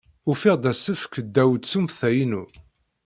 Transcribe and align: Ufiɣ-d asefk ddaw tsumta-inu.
Ufiɣ-d 0.29 0.65
asefk 0.71 1.13
ddaw 1.25 1.51
tsumta-inu. 1.57 2.43